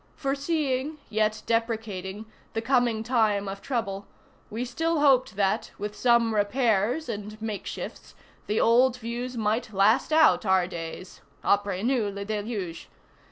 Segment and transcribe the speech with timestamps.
[0.15, 4.07] Foreseeing, yet deprecating, the coming time of trouble,
[4.49, 8.15] we still hoped, that, with some repairs and make shifts,
[8.47, 11.21] the old views might last out our days.
[11.45, 12.89] Apr├©s nous le deluge.